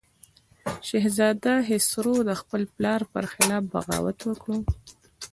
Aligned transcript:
شهزاده 0.87 1.53
خسرو 1.67 2.15
د 2.29 2.31
خپل 2.41 2.61
پلار 2.75 3.01
پر 3.13 3.23
خلاف 3.33 3.63
بغاوت 3.73 4.19
وکړ. 4.25 4.47